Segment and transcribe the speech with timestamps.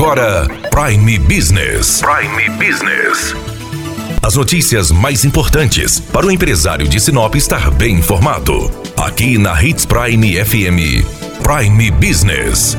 [0.00, 2.00] agora Prime Business.
[2.00, 3.34] Prime Business.
[4.22, 8.70] As notícias mais importantes para o empresário de Sinop estar bem informado.
[8.96, 11.04] Aqui na Hits Prime FM.
[11.42, 12.78] Prime Business.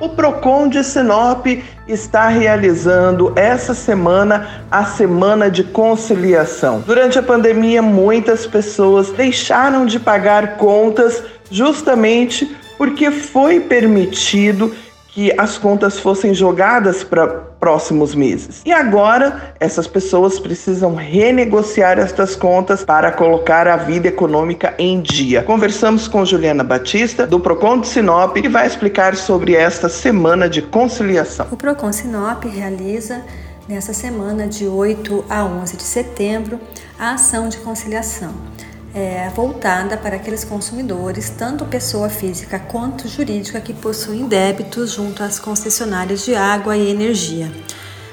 [0.00, 1.46] O Procon de Sinop
[1.86, 6.80] está realizando essa semana a semana de conciliação.
[6.80, 14.74] Durante a pandemia, muitas pessoas deixaram de pagar contas justamente porque foi permitido
[15.08, 18.62] que as contas fossem jogadas para próximos meses.
[18.64, 25.42] E agora, essas pessoas precisam renegociar estas contas para colocar a vida econômica em dia.
[25.42, 30.62] Conversamos com Juliana Batista, do Procon de Sinop, que vai explicar sobre esta semana de
[30.62, 31.48] conciliação.
[31.50, 33.20] O Procon Sinop realiza
[33.68, 36.60] nessa semana de 8 a 11 de setembro
[36.98, 38.32] a ação de conciliação
[38.94, 45.38] é, voltada para aqueles consumidores, tanto pessoa física quanto jurídica, que possuem débitos junto às
[45.38, 47.50] concessionárias de água e energia.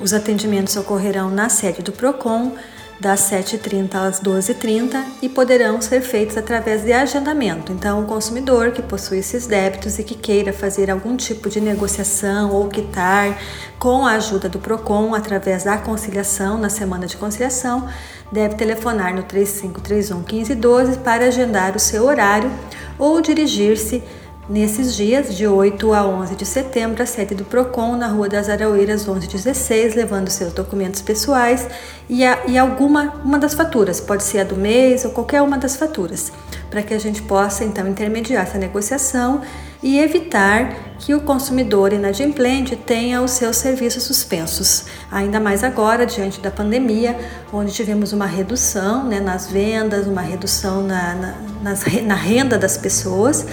[0.00, 2.52] Os atendimentos ocorrerão na sede do PROCON,
[3.00, 7.72] das 7h30 às 12h30 e poderão ser feitos através de agendamento.
[7.72, 12.52] Então, o consumidor que possui esses débitos e que queira fazer algum tipo de negociação
[12.52, 13.38] ou quitar
[13.78, 17.88] com a ajuda do PROCON através da conciliação, na semana de conciliação,
[18.30, 22.50] deve telefonar no 3531 1512 para agendar o seu horário
[22.98, 24.02] ou dirigir-se
[24.50, 28.48] Nesses dias, de 8 a 11 de setembro, a sede do PROCON, na Rua das
[28.48, 31.68] Araueiras 1116, levando seus documentos pessoais
[32.08, 35.56] e, a, e alguma uma das faturas, pode ser a do mês ou qualquer uma
[35.56, 36.32] das faturas,
[36.68, 39.40] para que a gente possa então intermediar essa negociação
[39.82, 44.84] e evitar que o consumidor inadimplente tenha os seus serviços suspensos.
[45.10, 47.18] Ainda mais agora, diante da pandemia,
[47.52, 52.76] onde tivemos uma redução né, nas vendas, uma redução na, na, nas, na renda das
[52.76, 53.46] pessoas.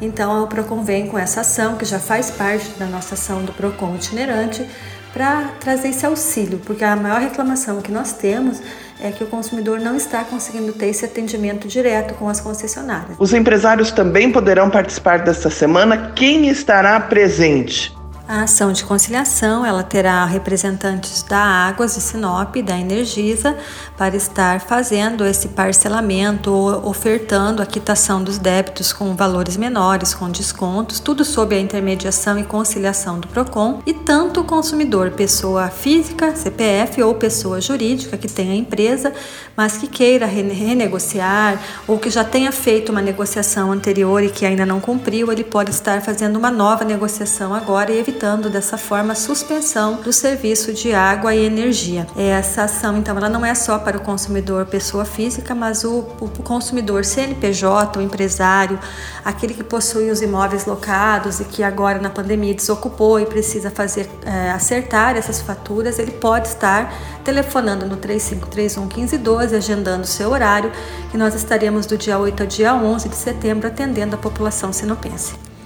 [0.00, 3.52] Então, o PROCON vem com essa ação, que já faz parte da nossa ação do
[3.52, 4.66] PROCON itinerante,
[5.12, 8.60] para trazer esse auxílio, porque a maior reclamação que nós temos
[9.00, 13.16] é que o consumidor não está conseguindo ter esse atendimento direto com as concessionárias.
[13.18, 16.12] Os empresários também poderão participar desta semana.
[16.14, 17.97] Quem estará presente?
[18.28, 23.56] A ação de conciliação ela terá representantes da Águas de Sinop, da Energisa,
[23.96, 26.52] para estar fazendo esse parcelamento,
[26.84, 32.44] ofertando a quitação dos débitos com valores menores, com descontos, tudo sob a intermediação e
[32.44, 33.80] conciliação do PROCON.
[33.86, 39.10] E tanto o consumidor, pessoa física, CPF ou pessoa jurídica que tenha empresa,
[39.56, 44.66] mas que queira renegociar ou que já tenha feito uma negociação anterior e que ainda
[44.66, 49.12] não cumpriu, ele pode estar fazendo uma nova negociação agora e evitar evitando dessa forma
[49.12, 52.04] a suspensão do serviço de água e energia.
[52.16, 56.28] Essa ação, então, ela não é só para o consumidor pessoa física, mas o, o
[56.42, 58.76] consumidor CNPJ, o empresário,
[59.24, 64.10] aquele que possui os imóveis locados e que agora na pandemia desocupou e precisa fazer
[64.26, 66.92] é, acertar essas faturas, ele pode estar
[67.22, 70.72] telefonando no 3531 1512, agendando seu horário,
[71.12, 75.47] que nós estaremos do dia 8 ao dia 11 de setembro atendendo a população sinopense.